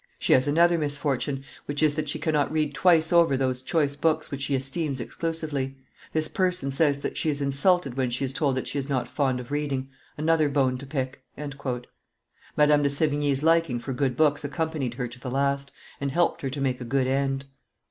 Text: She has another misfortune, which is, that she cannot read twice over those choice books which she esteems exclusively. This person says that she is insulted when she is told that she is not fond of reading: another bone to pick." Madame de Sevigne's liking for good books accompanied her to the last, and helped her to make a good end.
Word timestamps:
She 0.17 0.33
has 0.33 0.47
another 0.47 0.79
misfortune, 0.79 1.43
which 1.67 1.83
is, 1.83 1.93
that 1.93 2.09
she 2.09 2.17
cannot 2.17 2.51
read 2.51 2.73
twice 2.73 3.13
over 3.13 3.37
those 3.37 3.61
choice 3.61 3.95
books 3.95 4.31
which 4.31 4.41
she 4.41 4.55
esteems 4.55 4.99
exclusively. 4.99 5.75
This 6.11 6.27
person 6.27 6.71
says 6.71 6.97
that 7.01 7.17
she 7.17 7.29
is 7.29 7.39
insulted 7.39 7.95
when 7.97 8.09
she 8.09 8.25
is 8.25 8.33
told 8.33 8.55
that 8.57 8.67
she 8.67 8.79
is 8.79 8.89
not 8.89 9.07
fond 9.07 9.39
of 9.39 9.51
reading: 9.51 9.89
another 10.17 10.49
bone 10.49 10.79
to 10.79 10.87
pick." 10.87 11.21
Madame 12.57 12.81
de 12.81 12.89
Sevigne's 12.89 13.43
liking 13.43 13.79
for 13.79 13.93
good 13.93 14.17
books 14.17 14.43
accompanied 14.43 14.95
her 14.95 15.07
to 15.07 15.19
the 15.19 15.29
last, 15.29 15.69
and 15.99 16.09
helped 16.09 16.41
her 16.41 16.49
to 16.49 16.59
make 16.61 16.81
a 16.81 16.83
good 16.83 17.05
end. 17.05 17.45